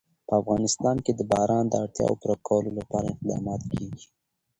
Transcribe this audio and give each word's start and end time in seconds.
په 0.27 0.33
افغانستان 0.41 0.95
کې 1.05 1.11
د 1.15 1.21
باران 1.31 1.63
د 1.69 1.73
اړتیاوو 1.83 2.19
پوره 2.21 2.35
کولو 2.47 2.71
لپاره 2.79 3.07
اقدامات 3.09 3.61
کېږي. 3.71 4.07